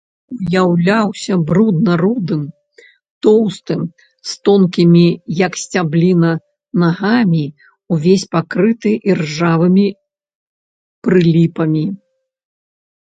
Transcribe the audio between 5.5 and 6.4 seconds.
сцябліна,